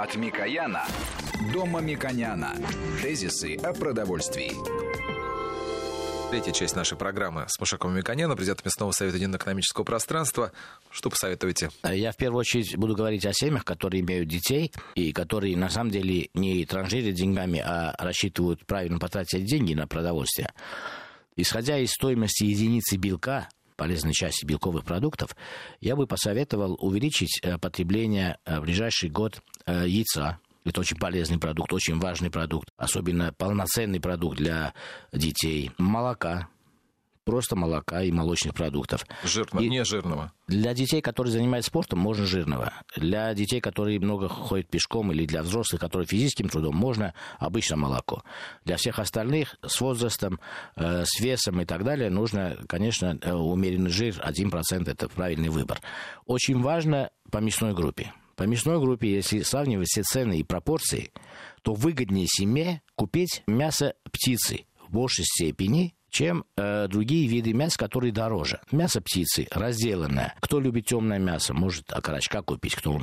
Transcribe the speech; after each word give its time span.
От 0.00 0.16
Микояна 0.16 0.86
до 1.52 1.66
Мамиконяна. 1.66 2.56
Тезисы 3.02 3.56
о 3.56 3.74
продовольствии. 3.74 4.52
Третья 6.30 6.52
часть 6.52 6.74
нашей 6.74 6.96
программы 6.96 7.44
с 7.48 7.60
Мушаком 7.60 7.94
Миконяном, 7.94 8.34
президентом 8.34 8.64
Местного 8.64 8.92
совета 8.92 9.18
единого 9.18 9.36
экономического 9.36 9.84
пространства. 9.84 10.52
Что 10.90 11.10
посоветуете? 11.10 11.68
Я 11.84 12.12
в 12.12 12.16
первую 12.16 12.40
очередь 12.40 12.78
буду 12.78 12.96
говорить 12.96 13.26
о 13.26 13.34
семьях, 13.34 13.66
которые 13.66 14.00
имеют 14.00 14.26
детей 14.26 14.72
и 14.94 15.12
которые 15.12 15.54
на 15.58 15.68
самом 15.68 15.90
деле 15.90 16.30
не 16.32 16.64
транжирят 16.64 17.14
деньгами, 17.14 17.58
а 17.58 17.94
рассчитывают 17.98 18.64
правильно 18.64 18.98
потратить 18.98 19.44
деньги 19.44 19.74
на 19.74 19.86
продовольствие. 19.86 20.50
Исходя 21.36 21.76
из 21.76 21.90
стоимости 21.90 22.44
единицы 22.44 22.96
белка, 22.96 23.50
полезной 23.80 24.12
части 24.12 24.44
белковых 24.44 24.84
продуктов, 24.84 25.34
я 25.80 25.96
бы 25.96 26.06
посоветовал 26.06 26.76
увеличить 26.78 27.40
э, 27.42 27.56
потребление 27.56 28.36
э, 28.44 28.60
в 28.60 28.64
ближайший 28.64 29.08
год 29.08 29.40
э, 29.64 29.88
яйца, 29.88 30.38
это 30.66 30.82
очень 30.82 30.98
полезный 30.98 31.38
продукт, 31.38 31.72
очень 31.72 31.98
важный 31.98 32.30
продукт, 32.30 32.68
особенно 32.76 33.32
полноценный 33.32 33.98
продукт 33.98 34.36
для 34.36 34.74
детей. 35.14 35.70
Молока, 35.78 36.48
просто 37.24 37.56
молока 37.56 38.02
и 38.02 38.10
молочных 38.10 38.54
продуктов. 38.54 39.06
Жирного, 39.24 39.62
и 39.62 39.68
не 39.68 39.84
жирного. 39.84 40.32
Для 40.46 40.74
детей, 40.74 41.00
которые 41.00 41.32
занимаются 41.32 41.70
спортом, 41.70 42.00
можно 42.00 42.26
жирного. 42.26 42.72
Для 42.96 43.32
детей, 43.34 43.60
которые 43.60 44.00
много 44.00 44.28
ходят 44.28 44.68
пешком, 44.68 45.12
или 45.12 45.26
для 45.26 45.42
взрослых, 45.42 45.80
которые 45.80 46.06
физическим 46.06 46.48
трудом, 46.48 46.76
можно 46.76 47.14
обычно 47.38 47.76
молоко. 47.76 48.22
Для 48.64 48.76
всех 48.76 48.98
остальных 48.98 49.56
с 49.66 49.80
возрастом, 49.80 50.40
э, 50.76 51.04
с 51.04 51.20
весом 51.20 51.60
и 51.60 51.64
так 51.64 51.84
далее 51.84 52.10
нужно, 52.10 52.58
конечно, 52.68 53.18
э, 53.20 53.32
умеренный 53.32 53.90
жир, 53.90 54.20
1% 54.22 54.88
это 54.88 55.08
правильный 55.08 55.48
выбор. 55.48 55.80
Очень 56.26 56.60
важно 56.60 57.10
по 57.30 57.38
мясной 57.38 57.74
группе. 57.74 58.12
По 58.40 58.44
мясной 58.44 58.80
группе, 58.80 59.12
если 59.12 59.42
сравнивать 59.42 59.88
все 59.88 60.02
цены 60.02 60.38
и 60.38 60.42
пропорции, 60.42 61.12
то 61.62 61.74
выгоднее 61.74 62.26
семье 62.26 62.80
купить 62.94 63.42
мясо 63.46 63.94
птицы 64.10 64.64
в 64.88 64.92
большей 64.92 65.26
степени, 65.26 65.94
чем 66.10 66.44
э, 66.56 66.86
другие 66.88 67.26
виды 67.28 67.52
мяса, 67.52 67.78
которые 67.78 68.12
дороже. 68.12 68.60
Мясо 68.72 69.00
птицы 69.00 69.46
разделанное. 69.50 70.34
Кто 70.40 70.60
любит 70.60 70.86
темное 70.86 71.18
мясо, 71.18 71.54
может 71.54 71.92
окорочка 71.92 72.42
купить. 72.42 72.74
Кто 72.74 73.00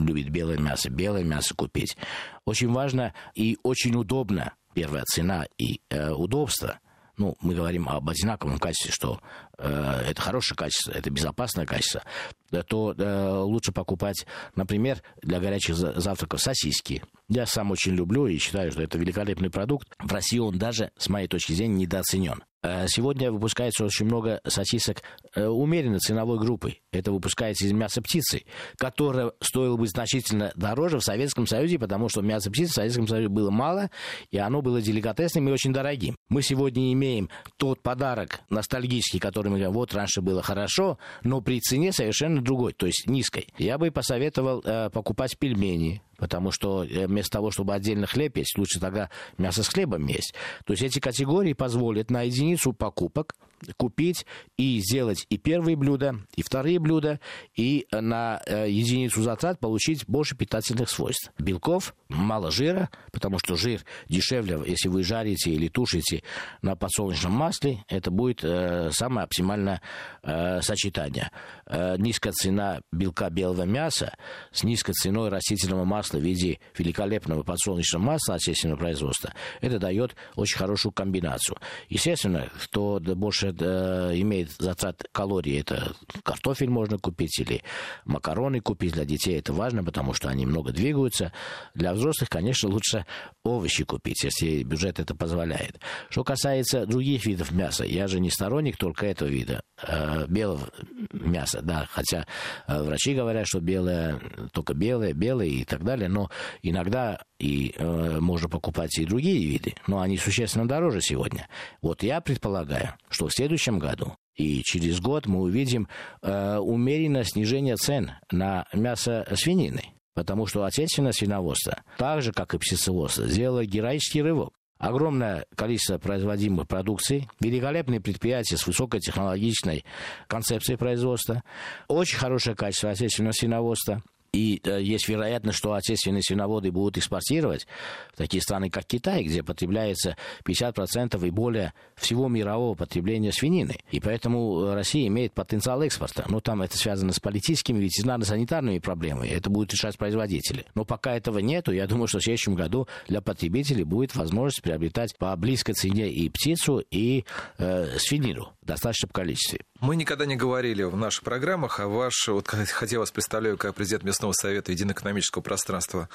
любит 0.00 0.30
белое 0.30 0.58
мясо, 0.58 0.90
белое 0.90 1.24
мясо 1.24 1.54
купить. 1.54 1.96
Очень 2.44 2.72
важно 2.72 3.14
и 3.34 3.58
очень 3.62 3.94
удобно. 3.94 4.54
Первая 4.74 5.04
цена 5.04 5.46
и 5.58 5.80
э, 5.90 6.10
удобство 6.10 6.78
ну, 7.18 7.34
мы 7.40 7.54
говорим 7.54 7.88
об 7.88 8.08
одинаковом 8.08 8.58
качестве, 8.58 8.92
что 8.92 9.20
э, 9.58 10.02
это 10.10 10.20
хорошее 10.20 10.56
качество, 10.56 10.92
это 10.92 11.10
безопасное 11.10 11.64
качество, 11.64 12.02
то 12.50 12.94
э, 12.96 13.28
лучше 13.40 13.72
покупать, 13.72 14.26
например, 14.54 15.02
для 15.22 15.40
горячих 15.40 15.76
завтраков 15.76 16.40
сосиски. 16.40 17.02
Я 17.28 17.46
сам 17.46 17.70
очень 17.70 17.94
люблю 17.94 18.26
и 18.26 18.38
считаю, 18.38 18.72
что 18.72 18.82
это 18.82 18.98
великолепный 18.98 19.50
продукт. 19.50 19.88
В 19.98 20.12
России 20.12 20.38
он 20.38 20.58
даже, 20.58 20.90
с 20.96 21.08
моей 21.08 21.28
точки 21.28 21.52
зрения, 21.52 21.84
недооценен. 21.84 22.44
Э, 22.66 22.86
сегодня 22.88 23.30
выпускается 23.30 23.84
очень 23.84 24.06
много 24.06 24.40
сосисок 24.44 25.02
э, 25.34 25.46
умеренной 25.46 26.00
ценовой 26.00 26.38
группы. 26.38 26.78
Это 26.90 27.12
выпускается 27.12 27.64
из 27.64 27.72
мяса 27.72 28.02
птицы, 28.02 28.42
которое 28.76 29.32
стоило 29.40 29.76
бы 29.76 29.86
значительно 29.86 30.52
дороже 30.56 30.98
в 30.98 31.04
Советском 31.04 31.46
Союзе, 31.46 31.78
потому 31.78 32.08
что 32.08 32.22
мясо 32.22 32.50
птицы 32.50 32.72
в 32.72 32.74
Советском 32.74 33.06
Союзе 33.06 33.28
было 33.28 33.50
мало, 33.50 33.90
и 34.32 34.38
оно 34.38 34.62
было 34.62 34.82
деликатесным 34.82 35.48
и 35.48 35.52
очень 35.52 35.72
дорогим. 35.72 36.16
Мы 36.28 36.42
сегодня 36.42 36.92
имеем 36.92 37.30
тот 37.56 37.82
подарок 37.82 38.40
ностальгический, 38.50 39.20
который 39.20 39.48
мы 39.48 39.58
говорим, 39.58 39.74
вот 39.74 39.94
раньше 39.94 40.20
было 40.20 40.42
хорошо, 40.42 40.98
но 41.22 41.40
при 41.40 41.60
цене 41.60 41.92
совершенно 41.92 42.42
другой, 42.42 42.72
то 42.72 42.86
есть 42.86 43.06
низкой. 43.06 43.46
Я 43.58 43.78
бы 43.78 43.92
посоветовал 43.92 44.60
э, 44.64 44.90
покупать 44.90 45.38
пельмени, 45.38 46.02
Потому 46.18 46.50
что 46.50 46.84
э, 46.84 47.06
вместо 47.06 47.32
того, 47.32 47.50
чтобы 47.50 47.74
отдельно 47.74 48.06
хлеб 48.06 48.36
есть, 48.36 48.56
лучше 48.58 48.80
тогда 48.80 49.10
мясо 49.38 49.62
с 49.62 49.68
хлебом 49.68 50.06
есть. 50.06 50.34
То 50.64 50.72
есть 50.72 50.82
эти 50.82 50.98
категории 50.98 51.52
позволят 51.52 52.10
на 52.10 52.22
единицу 52.22 52.72
покупок 52.72 53.34
купить 53.76 54.26
и 54.56 54.80
сделать 54.80 55.26
и 55.28 55.38
первые 55.38 55.76
блюда, 55.76 56.16
и 56.34 56.42
вторые 56.42 56.78
блюда, 56.78 57.20
и 57.54 57.86
на 57.92 58.40
э, 58.46 58.70
единицу 58.70 59.22
затрат 59.22 59.58
получить 59.60 60.04
больше 60.06 60.36
питательных 60.36 60.90
свойств. 60.90 61.32
Белков, 61.38 61.94
мало 62.08 62.50
жира, 62.50 62.90
потому 63.12 63.38
что 63.38 63.56
жир 63.56 63.82
дешевле, 64.08 64.60
если 64.66 64.88
вы 64.88 65.02
жарите 65.02 65.50
или 65.50 65.68
тушите 65.68 66.22
на 66.62 66.76
подсолнечном 66.76 67.32
масле, 67.32 67.84
это 67.88 68.10
будет 68.10 68.40
э, 68.42 68.90
самое 68.92 69.24
оптимальное 69.24 69.80
э, 70.22 70.60
сочетание. 70.62 71.30
Э, 71.66 71.96
низкая 71.98 72.32
цена 72.32 72.80
белка 72.92 73.30
белого 73.30 73.62
мяса 73.62 74.14
с 74.52 74.64
низкой 74.64 74.92
ценой 74.92 75.28
растительного 75.28 75.84
масла 75.84 76.18
в 76.18 76.22
виде 76.22 76.60
великолепного 76.76 77.42
подсолнечного 77.42 78.02
масла 78.02 78.34
отечественного 78.34 78.78
производства, 78.78 79.32
это 79.60 79.78
дает 79.78 80.14
очень 80.34 80.58
хорошую 80.58 80.92
комбинацию. 80.92 81.58
Естественно, 81.88 82.48
кто 82.62 83.00
больше 83.00 83.45
больше 83.52 83.64
э, 83.64 84.12
имеет 84.20 84.50
затрат 84.52 85.04
калорий. 85.12 85.60
Это 85.60 85.92
картофель 86.22 86.70
можно 86.70 86.98
купить 86.98 87.38
или 87.38 87.62
макароны 88.04 88.60
купить. 88.60 88.94
Для 88.94 89.04
детей 89.04 89.38
это 89.38 89.52
важно, 89.52 89.84
потому 89.84 90.12
что 90.12 90.28
они 90.28 90.46
много 90.46 90.72
двигаются. 90.72 91.32
Для 91.74 91.92
взрослых, 91.92 92.28
конечно, 92.28 92.68
лучше 92.68 93.06
овощи 93.44 93.84
купить, 93.84 94.22
если 94.24 94.62
бюджет 94.62 94.98
это 94.98 95.14
позволяет. 95.14 95.80
Что 96.08 96.24
касается 96.24 96.86
других 96.86 97.26
видов 97.26 97.52
мяса, 97.52 97.84
я 97.84 98.06
же 98.06 98.20
не 98.20 98.30
сторонник 98.30 98.76
только 98.76 99.06
этого 99.06 99.28
вида. 99.28 99.62
Э, 99.82 100.26
белого 100.26 100.68
мяса, 101.12 101.60
да, 101.62 101.86
хотя 101.90 102.26
э, 102.66 102.82
врачи 102.82 103.14
говорят, 103.14 103.46
что 103.46 103.60
белое, 103.60 104.20
только 104.52 104.74
белое, 104.74 105.12
белое 105.12 105.48
и 105.48 105.64
так 105.64 105.84
далее, 105.84 106.08
но 106.08 106.30
иногда 106.62 107.20
и 107.38 107.74
э, 107.76 108.20
можно 108.20 108.48
покупать 108.48 108.96
и 108.98 109.04
другие 109.04 109.46
виды, 109.46 109.74
но 109.86 110.00
они 110.00 110.16
существенно 110.16 110.66
дороже 110.66 111.02
сегодня. 111.02 111.48
Вот 111.82 112.02
я 112.02 112.22
предполагаю, 112.22 112.94
что 113.10 113.28
следующем 113.36 113.78
году 113.78 114.16
и 114.36 114.62
через 114.62 115.00
год 115.00 115.26
мы 115.26 115.40
увидим 115.40 115.88
э, 116.22 116.58
умеренное 116.58 117.24
снижение 117.24 117.76
цен 117.76 118.12
на 118.30 118.66
мясо 118.72 119.26
свинины. 119.34 119.82
Потому 120.14 120.46
что 120.46 120.64
отечественное 120.64 121.12
свиноводство, 121.12 121.82
так 121.98 122.22
же, 122.22 122.32
как 122.32 122.54
и 122.54 122.58
птицеводство, 122.58 123.26
сделало 123.26 123.64
героический 123.66 124.22
рывок. 124.22 124.54
Огромное 124.78 125.46
количество 125.54 125.98
производимых 125.98 126.68
продукций, 126.68 127.28
великолепные 127.40 128.00
предприятия 128.00 128.56
с 128.58 128.66
высокотехнологичной 128.66 129.84
концепцией 130.26 130.76
производства, 130.76 131.42
очень 131.88 132.18
хорошее 132.18 132.56
качество 132.56 132.90
отечественного 132.90 133.32
свиноводства– 133.32 134.02
и 134.36 134.60
э, 134.64 134.82
есть 134.82 135.08
вероятность, 135.08 135.56
что 135.56 135.72
отечественные 135.72 136.22
свиноводы 136.22 136.70
будут 136.70 136.98
экспортировать 136.98 137.66
в 138.12 138.18
такие 138.18 138.42
страны, 138.42 138.68
как 138.68 138.84
Китай, 138.84 139.24
где 139.24 139.42
потребляется 139.42 140.16
50% 140.44 141.26
и 141.26 141.30
более 141.30 141.72
всего 141.96 142.28
мирового 142.28 142.74
потребления 142.74 143.32
свинины. 143.32 143.78
И 143.90 143.98
поэтому 143.98 144.60
э, 144.60 144.74
Россия 144.74 145.06
имеет 145.06 145.32
потенциал 145.32 145.80
экспорта. 145.82 146.26
Но 146.28 146.40
там 146.40 146.60
это 146.60 146.76
связано 146.76 147.12
с 147.12 147.20
политическими, 147.20 147.78
ветеринарно-санитарными 147.78 148.78
проблемами. 148.78 149.28
Это 149.28 149.48
будут 149.48 149.72
решать 149.72 149.96
производители. 149.96 150.66
Но 150.74 150.84
пока 150.84 151.16
этого 151.16 151.38
нету, 151.38 151.72
я 151.72 151.86
думаю, 151.86 152.06
что 152.06 152.18
в 152.18 152.22
следующем 152.22 152.54
году 152.54 152.88
для 153.08 153.22
потребителей 153.22 153.84
будет 153.84 154.14
возможность 154.16 154.60
приобретать 154.60 155.16
по 155.16 155.34
близкой 155.36 155.72
цене 155.72 156.10
и 156.10 156.28
птицу, 156.28 156.84
и 156.90 157.24
э, 157.56 157.96
свинину 157.98 158.52
в 158.60 158.66
достаточном 158.66 159.10
количестве. 159.12 159.60
Мы 159.80 159.96
никогда 159.96 160.24
не 160.24 160.36
говорили 160.36 160.84
в 160.84 160.96
наших 160.96 161.22
программах, 161.22 161.80
а 161.80 161.86
ваш, 161.86 162.28
вот 162.28 162.48
хотя 162.48 162.98
вас 162.98 163.10
представляю 163.10 163.58
как 163.58 163.74
президент 163.74 164.04
местного 164.04 164.32
совета 164.32 164.72
единого 164.72 164.94
экономического 164.94 165.42
пространства, 165.42 166.08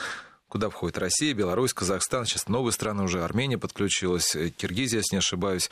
куда 0.47 0.69
входит 0.69 0.97
Россия, 0.97 1.33
Беларусь, 1.33 1.73
Казахстан, 1.73 2.25
сейчас 2.25 2.47
новые 2.47 2.73
страны 2.73 3.03
уже, 3.03 3.23
Армения 3.23 3.59
подключилась, 3.59 4.35
э, 4.35 4.49
Киргизия, 4.49 4.99
если 4.99 5.15
не 5.15 5.19
ошибаюсь. 5.19 5.69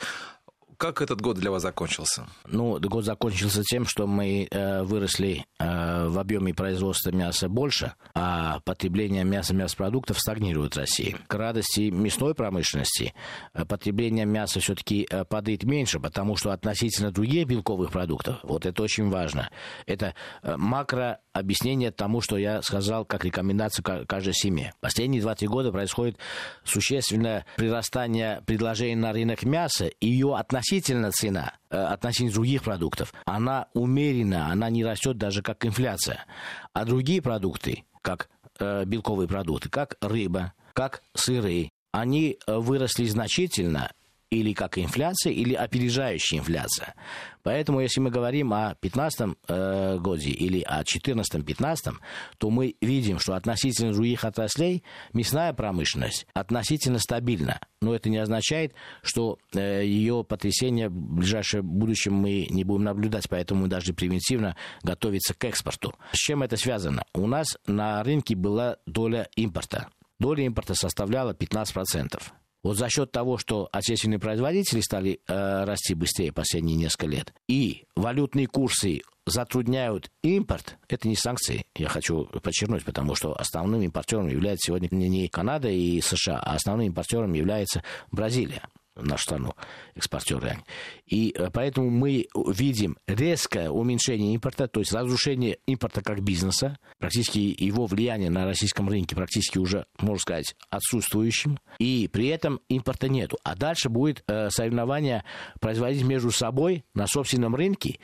Как 0.80 1.02
этот 1.02 1.20
год 1.20 1.36
для 1.36 1.50
вас 1.50 1.60
закончился? 1.60 2.26
Ну, 2.46 2.80
год 2.80 3.04
закончился 3.04 3.62
тем, 3.62 3.84
что 3.84 4.06
мы 4.06 4.48
э, 4.50 4.82
выросли 4.82 5.44
э, 5.58 6.08
в 6.08 6.18
объеме 6.18 6.54
производства 6.54 7.10
мяса 7.10 7.50
больше, 7.50 7.92
а 8.14 8.60
потребление 8.60 9.24
мяса 9.24 9.54
мясопродуктов 9.54 10.18
стагнирует 10.18 10.76
в 10.76 10.78
России. 10.78 11.18
К 11.26 11.34
радости 11.34 11.90
мясной 11.90 12.34
промышленности 12.34 13.12
э, 13.52 13.66
потребление 13.66 14.24
мяса 14.24 14.60
все-таки 14.60 15.06
э, 15.10 15.26
падает 15.26 15.64
меньше, 15.64 16.00
потому 16.00 16.36
что 16.36 16.50
относительно 16.50 17.10
других 17.10 17.46
белковых 17.46 17.90
продуктов, 17.90 18.38
вот 18.42 18.64
это 18.64 18.82
очень 18.82 19.10
важно, 19.10 19.50
это 19.84 20.14
э, 20.42 20.56
макро 20.56 21.20
объяснение 21.32 21.90
тому, 21.90 22.20
что 22.20 22.36
я 22.36 22.62
сказал, 22.62 23.04
как 23.04 23.24
рекомендацию 23.24 24.06
каждой 24.06 24.34
семье. 24.34 24.72
Последние 24.80 25.22
2-3 25.22 25.46
года 25.46 25.72
происходит 25.72 26.18
существенное 26.64 27.46
прирастание 27.56 28.42
предложений 28.46 28.96
на 28.96 29.12
рынок 29.12 29.44
мяса, 29.44 29.86
и 29.86 30.06
ее 30.06 30.36
относительно 30.36 31.10
цена 31.12 31.54
э, 31.70 31.76
относительно 31.76 32.32
других 32.32 32.62
продуктов, 32.62 33.12
она 33.24 33.68
умерена, 33.74 34.50
она 34.50 34.70
не 34.70 34.84
растет 34.84 35.16
даже 35.16 35.42
как 35.42 35.64
инфляция. 35.64 36.24
А 36.72 36.84
другие 36.84 37.22
продукты, 37.22 37.84
как 38.02 38.28
э, 38.58 38.84
белковые 38.84 39.28
продукты, 39.28 39.68
как 39.68 39.96
рыба, 40.00 40.52
как 40.72 41.02
сыры, 41.14 41.70
они 41.92 42.38
э, 42.46 42.56
выросли 42.56 43.04
значительно, 43.04 43.92
или 44.30 44.52
как 44.52 44.78
инфляция, 44.78 45.32
или 45.32 45.54
опережающая 45.54 46.38
инфляция. 46.38 46.94
Поэтому, 47.42 47.80
если 47.80 48.00
мы 48.00 48.10
говорим 48.10 48.52
о 48.52 48.76
2015 48.80 49.36
э, 49.48 49.98
годе 49.98 50.30
или 50.30 50.60
о 50.60 50.82
2014-2015, 50.82 51.94
то 52.38 52.50
мы 52.50 52.76
видим, 52.80 53.18
что 53.18 53.34
относительно 53.34 53.92
других 53.92 54.24
отраслей 54.24 54.84
мясная 55.12 55.52
промышленность 55.52 56.26
относительно 56.34 56.98
стабильна. 56.98 57.60
Но 57.80 57.94
это 57.94 58.10
не 58.10 58.18
означает, 58.18 58.74
что 59.02 59.38
э, 59.54 59.84
ее 59.84 60.22
потрясение 60.22 60.88
в 60.88 60.92
ближайшем 60.92 61.66
будущем 61.66 62.14
мы 62.14 62.46
не 62.50 62.64
будем 62.64 62.84
наблюдать, 62.84 63.28
поэтому 63.28 63.62
мы 63.62 63.68
должны 63.68 63.94
превентивно 63.94 64.54
готовиться 64.82 65.34
к 65.34 65.44
экспорту. 65.44 65.94
С 66.12 66.18
чем 66.18 66.42
это 66.42 66.56
связано? 66.56 67.04
У 67.14 67.26
нас 67.26 67.58
на 67.66 68.02
рынке 68.02 68.36
была 68.36 68.76
доля 68.86 69.28
импорта. 69.34 69.88
Доля 70.18 70.44
импорта 70.44 70.74
составляла 70.74 71.32
15%. 71.32 72.20
Вот 72.62 72.76
за 72.76 72.88
счет 72.88 73.10
того, 73.10 73.38
что 73.38 73.68
отечественные 73.72 74.18
производители 74.18 74.80
стали 74.80 75.20
э, 75.26 75.64
расти 75.64 75.94
быстрее 75.94 76.32
последние 76.32 76.76
несколько 76.76 77.06
лет, 77.06 77.32
и 77.48 77.84
валютные 77.96 78.46
курсы 78.46 79.00
затрудняют 79.26 80.10
импорт, 80.22 80.76
это 80.88 81.08
не 81.08 81.16
санкции, 81.16 81.64
я 81.76 81.88
хочу 81.88 82.26
подчеркнуть, 82.26 82.84
потому 82.84 83.14
что 83.14 83.32
основным 83.38 83.82
импортером 83.82 84.28
является 84.28 84.68
сегодня 84.68 84.88
не 84.90 85.28
Канада 85.28 85.68
и 85.68 86.00
США, 86.00 86.38
а 86.38 86.54
основным 86.54 86.88
импортером 86.88 87.32
является 87.32 87.82
Бразилия 88.10 88.62
нашу 89.06 89.24
страну, 89.24 89.54
экспортеры. 89.94 90.58
И 91.06 91.34
э, 91.36 91.50
поэтому 91.52 91.90
мы 91.90 92.26
видим 92.48 92.96
резкое 93.06 93.70
уменьшение 93.70 94.34
импорта, 94.34 94.68
то 94.68 94.80
есть 94.80 94.92
разрушение 94.92 95.58
импорта 95.66 96.02
как 96.02 96.22
бизнеса, 96.22 96.78
практически 96.98 97.38
его 97.38 97.86
влияние 97.86 98.30
на 98.30 98.44
российском 98.44 98.88
рынке 98.88 99.16
практически 99.16 99.58
уже, 99.58 99.86
можно 99.98 100.20
сказать, 100.20 100.54
отсутствующим, 100.68 101.58
и 101.78 102.08
при 102.12 102.28
этом 102.28 102.60
импорта 102.68 103.08
нету. 103.08 103.38
А 103.44 103.54
дальше 103.54 103.88
будет 103.88 104.22
э, 104.26 104.50
соревнование 104.50 105.24
производить 105.60 106.04
между 106.04 106.30
собой 106.30 106.84
на 106.94 107.06
собственном 107.06 107.54
рынке, 107.54 107.98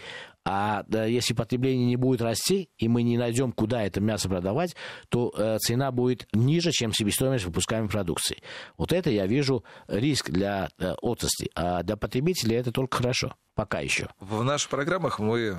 а 0.48 0.84
если 1.06 1.34
потребление 1.34 1.86
не 1.86 1.96
будет 1.96 2.22
расти, 2.22 2.70
и 2.78 2.86
мы 2.86 3.02
не 3.02 3.18
найдем, 3.18 3.50
куда 3.50 3.82
это 3.82 4.00
мясо 4.00 4.28
продавать, 4.28 4.76
то 5.08 5.34
э, 5.36 5.58
цена 5.58 5.90
будет 5.90 6.28
ниже, 6.32 6.70
чем 6.70 6.92
себестоимость 6.92 7.46
выпускаемой 7.46 7.90
продукции. 7.90 8.38
Вот 8.78 8.92
это 8.92 9.10
я 9.10 9.26
вижу 9.26 9.64
риск 9.88 10.30
для 10.30 10.68
э, 10.78 10.94
отрасли. 11.02 11.50
А 11.56 11.82
для 11.82 11.96
потребителей 11.96 12.56
это 12.56 12.70
только 12.70 12.98
хорошо 12.98 13.34
пока 13.56 13.80
еще. 13.80 14.08
В 14.20 14.44
наших 14.44 14.68
программах 14.68 15.18
мы 15.18 15.56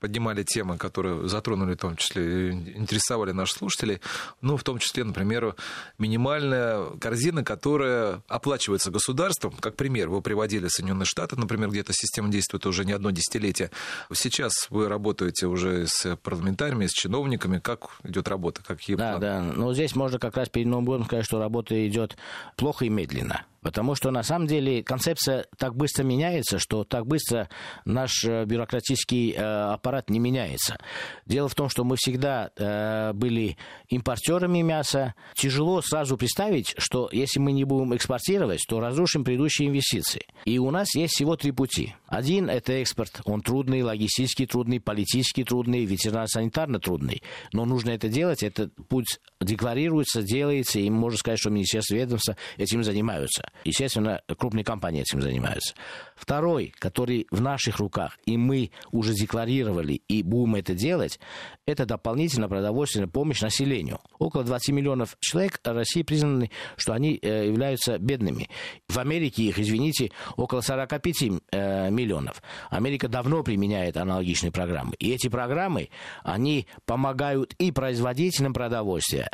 поднимали 0.00 0.44
темы, 0.44 0.76
которые 0.76 1.28
затронули, 1.28 1.74
в 1.74 1.78
том 1.78 1.96
числе, 1.96 2.50
интересовали 2.52 3.32
наших 3.32 3.58
слушателей. 3.58 4.00
Ну, 4.42 4.56
в 4.56 4.62
том 4.62 4.78
числе, 4.78 5.02
например, 5.02 5.56
минимальная 5.98 6.84
корзина, 7.00 7.42
которая 7.42 8.22
оплачивается 8.28 8.90
государством. 8.90 9.54
Как 9.58 9.74
пример, 9.76 10.10
вы 10.10 10.20
приводили 10.20 10.68
Соединенные 10.68 11.06
Штаты, 11.06 11.36
например, 11.36 11.70
где 11.70 11.80
эта 11.80 11.92
система 11.94 12.28
действует 12.28 12.66
уже 12.66 12.84
не 12.84 12.92
одно 12.92 13.10
десятилетие. 13.10 13.70
Сейчас 14.12 14.68
вы 14.68 14.88
работаете 14.88 15.46
уже 15.46 15.86
с 15.88 16.16
парламентариями, 16.16 16.86
с 16.86 16.92
чиновниками. 16.92 17.58
Как 17.58 17.88
идет 18.04 18.28
работа? 18.28 18.62
Какие 18.62 18.94
да, 18.94 19.12
планы? 19.12 19.20
да. 19.20 19.40
Ну, 19.40 19.72
здесь 19.72 19.96
можно 19.96 20.18
как 20.18 20.36
раз 20.36 20.50
перед 20.50 20.66
Новым 20.66 20.84
годом 20.84 21.06
сказать, 21.06 21.24
что 21.24 21.40
работа 21.40 21.74
идет 21.88 22.16
плохо 22.56 22.84
и 22.84 22.90
медленно. 22.90 23.46
Потому 23.68 23.94
что 23.94 24.10
на 24.10 24.22
самом 24.22 24.46
деле 24.46 24.82
концепция 24.82 25.44
так 25.58 25.76
быстро 25.76 26.02
меняется, 26.02 26.58
что 26.58 26.84
так 26.84 27.06
быстро 27.06 27.50
наш 27.84 28.24
э, 28.24 28.46
бюрократический 28.46 29.32
э, 29.32 29.42
аппарат 29.42 30.08
не 30.08 30.18
меняется. 30.18 30.78
Дело 31.26 31.50
в 31.50 31.54
том, 31.54 31.68
что 31.68 31.84
мы 31.84 31.96
всегда 31.96 32.50
э, 32.56 33.12
были 33.12 33.58
импортерами 33.90 34.62
мяса. 34.62 35.14
Тяжело 35.34 35.82
сразу 35.82 36.16
представить, 36.16 36.76
что 36.78 37.10
если 37.12 37.40
мы 37.40 37.52
не 37.52 37.64
будем 37.64 37.94
экспортировать, 37.94 38.64
то 38.66 38.80
разрушим 38.80 39.22
предыдущие 39.22 39.68
инвестиции. 39.68 40.22
И 40.46 40.58
у 40.58 40.70
нас 40.70 40.94
есть 40.94 41.12
всего 41.12 41.36
три 41.36 41.52
пути. 41.52 41.94
Один– 42.06 42.48
это 42.50 42.72
экспорт. 42.72 43.20
Он 43.26 43.42
трудный, 43.42 43.82
логистически 43.82 44.46
трудный, 44.46 44.80
политически 44.80 45.44
трудный, 45.44 45.84
ветеринарно-санитарно 45.84 46.78
трудный. 46.80 47.22
Но 47.52 47.66
нужно 47.66 47.90
это 47.90 48.08
делать. 48.08 48.42
Этот 48.42 48.72
путь 48.88 49.20
декларируется, 49.42 50.22
делается, 50.22 50.80
и 50.80 50.88
можно 50.88 51.18
сказать, 51.18 51.38
что 51.38 51.50
Министерство 51.50 51.96
ведомства 51.96 52.34
этим 52.56 52.82
занимаются. 52.82 53.50
Естественно, 53.64 54.22
крупные 54.38 54.64
компании 54.64 55.02
этим 55.02 55.20
занимаются. 55.20 55.74
Второй, 56.16 56.72
который 56.78 57.26
в 57.30 57.40
наших 57.40 57.78
руках, 57.78 58.18
и 58.24 58.36
мы 58.36 58.70
уже 58.90 59.14
декларировали, 59.14 60.02
и 60.08 60.22
будем 60.22 60.56
это 60.56 60.74
делать, 60.74 61.20
это 61.66 61.86
дополнительная 61.86 62.48
продовольственная 62.48 63.08
помощь 63.08 63.40
населению. 63.40 64.00
Около 64.18 64.44
20 64.44 64.74
миллионов 64.74 65.16
человек 65.20 65.60
в 65.62 65.72
России 65.72 66.02
признаны, 66.02 66.50
что 66.76 66.92
они 66.92 67.18
э, 67.20 67.46
являются 67.46 67.98
бедными. 67.98 68.48
В 68.88 68.98
Америке 68.98 69.44
их, 69.44 69.58
извините, 69.58 70.10
около 70.36 70.60
45 70.60 71.16
э, 71.50 71.90
миллионов. 71.90 72.42
Америка 72.70 73.08
давно 73.08 73.42
применяет 73.42 73.96
аналогичные 73.96 74.50
программы. 74.50 74.94
И 74.98 75.12
эти 75.12 75.28
программы, 75.28 75.90
они 76.24 76.66
помогают 76.86 77.54
и 77.58 77.70
производителям 77.70 78.52
продовольствия, 78.52 79.30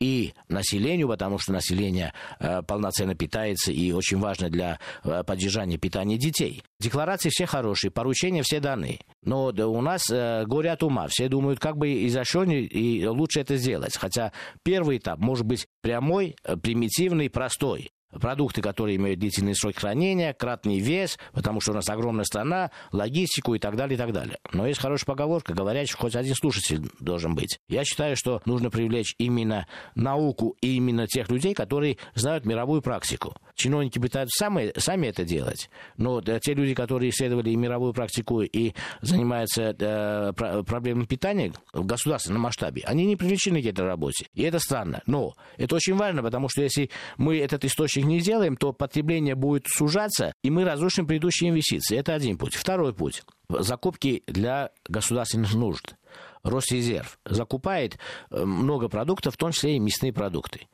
и 0.00 0.34
населению, 0.48 1.08
потому 1.08 1.38
что 1.38 1.52
население 1.52 2.12
э, 2.38 2.62
полноценно 2.62 3.14
питается 3.14 3.57
и 3.66 3.92
очень 3.92 4.18
важно 4.18 4.48
для 4.48 4.78
поддержания 5.02 5.78
питания 5.78 6.16
детей. 6.16 6.62
Декларации 6.80 7.30
все 7.30 7.46
хорошие, 7.46 7.90
поручения 7.90 8.42
все 8.42 8.60
даны. 8.60 9.00
Но 9.24 9.46
у 9.46 9.80
нас 9.80 10.02
э, 10.10 10.44
горе 10.46 10.76
ума. 10.80 11.06
Все 11.08 11.28
думают, 11.28 11.58
как 11.58 11.76
бы 11.76 12.06
изощреннее 12.06 12.64
и 12.64 13.06
лучше 13.06 13.40
это 13.40 13.56
сделать. 13.56 13.96
Хотя 13.96 14.32
первый 14.62 14.98
этап 14.98 15.18
может 15.18 15.46
быть 15.46 15.66
прямой, 15.80 16.36
э, 16.44 16.56
примитивный, 16.56 17.30
простой 17.30 17.90
продукты, 18.10 18.62
которые 18.62 18.96
имеют 18.96 19.20
длительный 19.20 19.54
срок 19.54 19.76
хранения, 19.76 20.32
кратный 20.32 20.78
вес, 20.78 21.18
потому 21.32 21.60
что 21.60 21.72
у 21.72 21.74
нас 21.74 21.88
огромная 21.88 22.24
страна, 22.24 22.70
логистику 22.92 23.54
и 23.54 23.58
так 23.58 23.76
далее, 23.76 23.96
и 23.96 23.98
так 23.98 24.12
далее. 24.12 24.38
Но 24.52 24.66
есть 24.66 24.80
хорошая 24.80 25.06
поговорка, 25.06 25.54
говорят, 25.54 25.88
что 25.88 25.98
хоть 25.98 26.16
один 26.16 26.34
слушатель 26.34 26.90
должен 27.00 27.34
быть. 27.34 27.58
Я 27.68 27.84
считаю, 27.84 28.16
что 28.16 28.40
нужно 28.44 28.70
привлечь 28.70 29.14
именно 29.18 29.66
науку 29.94 30.56
и 30.60 30.76
именно 30.76 31.06
тех 31.06 31.28
людей, 31.30 31.54
которые 31.54 31.98
знают 32.14 32.44
мировую 32.44 32.82
практику. 32.82 33.34
Чиновники 33.54 33.98
пытаются 33.98 34.44
сами, 34.44 34.72
сами 34.76 35.08
это 35.08 35.24
делать, 35.24 35.68
но 35.96 36.20
те 36.20 36.54
люди, 36.54 36.74
которые 36.74 37.10
исследовали 37.10 37.50
и 37.50 37.56
мировую 37.56 37.92
практику 37.92 38.42
и 38.42 38.72
занимаются 39.00 39.74
э, 39.78 40.32
проблемами 40.62 41.06
питания 41.06 41.52
в 41.72 41.84
государственном 41.84 42.42
масштабе, 42.42 42.82
они 42.86 43.04
не 43.04 43.16
привлечены 43.16 43.62
к 43.62 43.66
этой 43.66 43.84
работе. 43.84 44.26
И 44.34 44.42
это 44.42 44.58
странно. 44.58 45.02
Но 45.06 45.34
это 45.56 45.76
очень 45.76 45.96
важно, 45.96 46.22
потому 46.22 46.48
что 46.48 46.62
если 46.62 46.90
мы 47.16 47.38
этот 47.38 47.64
источник 47.64 47.97
их 47.98 48.06
не 48.06 48.20
сделаем, 48.20 48.56
то 48.56 48.72
потребление 48.72 49.34
будет 49.34 49.66
сужаться, 49.66 50.32
и 50.42 50.50
мы 50.50 50.64
разрушим 50.64 51.06
предыдущие 51.06 51.50
инвестиции. 51.50 51.96
Это 51.96 52.14
один 52.14 52.38
путь. 52.38 52.54
Второй 52.54 52.94
путь. 52.94 53.22
Закупки 53.48 54.22
для 54.26 54.70
государственных 54.88 55.54
нужд. 55.54 55.96
Росрезерв 56.42 57.18
закупает 57.24 57.98
э, 58.30 58.44
много 58.44 58.88
продуктов, 58.88 59.34
в 59.34 59.36
том 59.36 59.52
числе 59.52 59.76
и 59.76 59.78
мясные 59.78 60.12
продукты. 60.12 60.68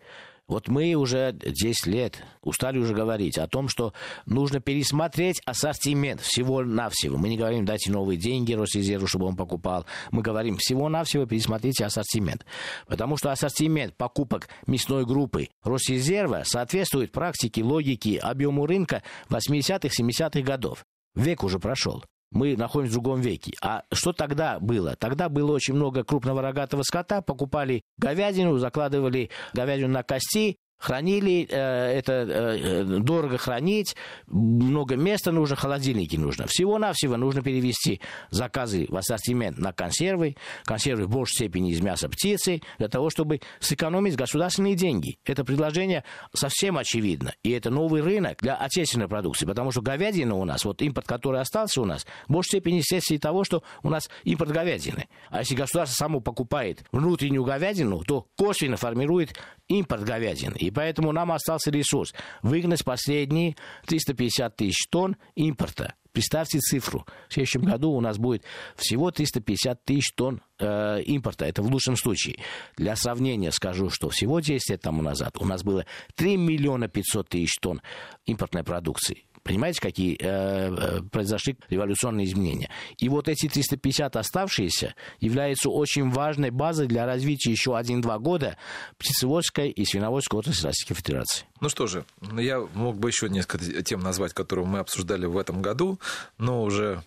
Вот 0.46 0.68
мы 0.68 0.94
уже 0.94 1.32
10 1.32 1.86
лет 1.86 2.22
устали 2.42 2.78
уже 2.78 2.94
говорить 2.94 3.38
о 3.38 3.46
том, 3.46 3.68
что 3.68 3.94
нужно 4.26 4.60
пересмотреть 4.60 5.40
ассортимент 5.46 6.20
всего-навсего. 6.20 7.16
Мы 7.16 7.30
не 7.30 7.38
говорим, 7.38 7.64
дайте 7.64 7.90
новые 7.90 8.18
деньги 8.18 8.52
Росрезерву, 8.52 9.06
чтобы 9.06 9.24
он 9.24 9.36
покупал. 9.36 9.86
Мы 10.10 10.20
говорим, 10.20 10.58
всего-навсего 10.58 11.24
пересмотрите 11.24 11.86
ассортимент. 11.86 12.44
Потому 12.86 13.16
что 13.16 13.32
ассортимент 13.32 13.96
покупок 13.96 14.48
мясной 14.66 15.06
группы 15.06 15.48
Росрезерва 15.62 16.42
соответствует 16.44 17.10
практике, 17.10 17.64
логике, 17.64 18.18
объему 18.18 18.66
рынка 18.66 19.02
80-х, 19.30 19.88
70-х 19.88 20.42
годов. 20.42 20.84
Век 21.14 21.42
уже 21.42 21.58
прошел 21.58 22.04
мы 22.30 22.56
находимся 22.56 22.98
в 22.98 23.02
другом 23.02 23.20
веке. 23.20 23.52
А 23.62 23.84
что 23.92 24.12
тогда 24.12 24.58
было? 24.58 24.96
Тогда 24.96 25.28
было 25.28 25.52
очень 25.52 25.74
много 25.74 26.04
крупного 26.04 26.42
рогатого 26.42 26.82
скота, 26.82 27.22
покупали 27.22 27.82
говядину, 27.96 28.58
закладывали 28.58 29.30
говядину 29.52 29.88
на 29.88 30.02
кости, 30.02 30.58
хранили, 30.84 31.46
э, 31.50 31.98
это 31.98 32.12
э, 32.12 32.84
дорого 32.84 33.38
хранить, 33.38 33.96
много 34.26 34.96
места 34.96 35.32
нужно, 35.32 35.56
холодильники 35.56 36.16
нужно. 36.16 36.46
Всего-навсего 36.46 37.16
нужно 37.16 37.42
перевести 37.42 38.00
заказы 38.30 38.86
в 38.88 38.96
ассортимент 38.96 39.58
на 39.58 39.72
консервы, 39.72 40.36
консервы 40.64 41.06
в 41.06 41.08
большей 41.08 41.34
степени 41.36 41.70
из 41.70 41.80
мяса 41.80 42.08
птицы, 42.08 42.60
для 42.78 42.88
того, 42.88 43.08
чтобы 43.08 43.40
сэкономить 43.60 44.16
государственные 44.16 44.74
деньги. 44.74 45.18
Это 45.24 45.44
предложение 45.44 46.04
совсем 46.34 46.76
очевидно. 46.76 47.34
И 47.42 47.50
это 47.50 47.70
новый 47.70 48.02
рынок 48.02 48.38
для 48.40 48.54
отечественной 48.54 49.08
продукции, 49.08 49.46
потому 49.46 49.70
что 49.70 49.80
говядина 49.80 50.34
у 50.34 50.44
нас, 50.44 50.64
вот 50.64 50.82
импорт, 50.82 51.06
который 51.06 51.40
остался 51.40 51.80
у 51.80 51.86
нас, 51.86 52.06
в 52.28 52.32
большей 52.32 52.48
степени 52.48 52.80
вследствие 52.80 53.18
того, 53.18 53.44
что 53.44 53.62
у 53.82 53.88
нас 53.88 54.10
импорт 54.24 54.50
говядины. 54.50 55.08
А 55.30 55.38
если 55.40 55.54
государство 55.54 55.96
само 55.96 56.20
покупает 56.20 56.84
внутреннюю 56.92 57.44
говядину, 57.44 58.02
то 58.02 58.26
косвенно 58.36 58.76
формирует 58.76 59.34
импорт 59.68 60.04
говядины. 60.04 60.56
И 60.56 60.70
поэтому 60.74 61.12
нам 61.12 61.32
остался 61.32 61.70
ресурс 61.70 62.12
выгнать 62.42 62.84
последние 62.84 63.56
350 63.86 64.56
тысяч 64.56 64.86
тонн 64.90 65.16
импорта. 65.34 65.94
Представьте 66.14 66.60
цифру. 66.60 67.04
В 67.28 67.34
следующем 67.34 67.62
году 67.62 67.90
у 67.90 68.00
нас 68.00 68.18
будет 68.18 68.44
всего 68.76 69.10
350 69.10 69.84
тысяч 69.84 70.12
тонн 70.14 70.42
э, 70.60 71.02
импорта. 71.02 71.44
Это 71.44 71.60
в 71.60 71.66
лучшем 71.66 71.96
случае. 71.96 72.36
Для 72.76 72.94
сравнения 72.94 73.50
скажу, 73.50 73.90
что 73.90 74.10
всего 74.10 74.38
10 74.38 74.70
лет 74.70 74.80
тому 74.80 75.02
назад 75.02 75.36
у 75.40 75.44
нас 75.44 75.64
было 75.64 75.86
3 76.14 76.36
миллиона 76.36 76.86
500 76.86 77.28
тысяч 77.28 77.58
тонн 77.60 77.82
импортной 78.26 78.62
продукции. 78.62 79.24
Понимаете, 79.44 79.80
какие 79.80 80.16
э, 80.18 81.02
произошли 81.12 81.56
революционные 81.68 82.26
изменения. 82.26 82.70
И 82.96 83.10
вот 83.10 83.28
эти 83.28 83.46
350 83.46 84.16
оставшиеся 84.16 84.94
являются 85.20 85.68
очень 85.68 86.10
важной 86.10 86.50
базой 86.50 86.86
для 86.86 87.04
развития 87.04 87.50
еще 87.50 87.76
один-два 87.76 88.18
года 88.18 88.56
птицеводской 88.96 89.70
и 89.70 89.84
свиноводской 89.84 90.40
отрасли 90.40 90.68
Российской 90.68 90.94
Федерации. 90.94 91.44
Ну 91.60 91.68
что 91.68 91.86
же, 91.86 92.06
я 92.38 92.66
мог 92.74 92.96
бы 92.96 93.10
еще 93.10 93.28
несколько 93.28 93.82
тем 93.82 94.00
назвать, 94.00 94.32
которые 94.32 94.66
мы 94.66 94.78
обсуждали 94.78 95.26
в 95.26 95.36
этом 95.36 95.60
году, 95.60 96.00
но 96.38 96.62
уже 96.62 97.02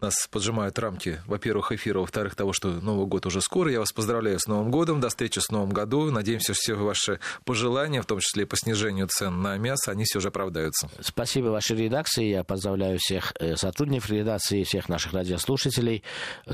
нас 0.00 0.28
поджимают 0.30 0.78
рамки, 0.78 1.20
во-первых, 1.26 1.72
эфира, 1.72 2.00
во-вторых, 2.00 2.34
того, 2.34 2.52
что 2.52 2.68
Новый 2.68 3.06
год 3.06 3.26
уже 3.26 3.40
скоро. 3.40 3.70
Я 3.70 3.80
вас 3.80 3.92
поздравляю 3.92 4.38
с 4.38 4.46
Новым 4.46 4.70
годом, 4.70 5.00
до 5.00 5.08
встречи 5.08 5.38
с 5.38 5.50
Новым 5.50 5.70
году. 5.70 6.10
Надеемся, 6.10 6.52
все 6.54 6.74
ваши 6.74 7.20
пожелания, 7.44 8.02
в 8.02 8.06
том 8.06 8.20
числе 8.20 8.42
и 8.42 8.46
по 8.46 8.56
снижению 8.56 9.08
цен 9.08 9.42
на 9.42 9.56
мясо, 9.56 9.90
они 9.90 10.04
все 10.04 10.20
же 10.20 10.28
оправдаются. 10.28 10.88
Спасибо 11.00 11.48
вашей 11.48 11.76
редакции. 11.76 12.24
Я 12.24 12.44
поздравляю 12.44 12.98
всех 12.98 13.32
э, 13.38 13.56
сотрудников 13.56 14.10
редакции, 14.10 14.62
всех 14.62 14.88
наших 14.88 15.12
радиослушателей. 15.12 16.02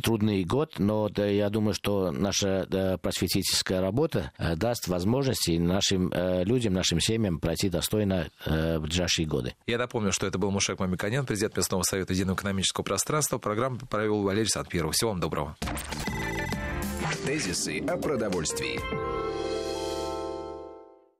Трудный 0.02 0.44
год, 0.44 0.78
но 0.78 1.08
да, 1.08 1.26
я 1.26 1.50
думаю, 1.50 1.74
что 1.74 2.10
наша 2.10 2.98
просветительская 3.02 3.80
работа 3.80 4.32
э, 4.38 4.56
даст 4.56 4.88
возможности 4.88 5.52
нашим 5.52 6.12
э, 6.12 6.44
людям, 6.44 6.74
нашим 6.74 7.00
семьям 7.00 7.38
пройти 7.38 7.68
достойно 7.68 8.30
ближайшие 8.46 9.26
годы. 9.26 9.54
Я 9.66 9.78
напомню, 9.78 10.12
что 10.12 10.26
это 10.26 10.38
был 10.38 10.50
Мушек 10.50 10.78
Мамиканян, 10.78 11.26
президент 11.26 11.56
местного 11.56 11.82
совета 11.82 12.12
единого 12.12 12.36
экономического 12.36 12.84
пространства 12.84 13.31
подкаста. 13.32 13.38
Программу 13.38 13.78
провел 13.88 14.22
Валерий 14.22 14.48
Санпиров. 14.48 14.94
Всего 14.94 15.10
вам 15.10 15.20
доброго. 15.20 15.56
Тезисы 17.24 17.80
о 17.86 17.96
продовольствии. 17.96 18.80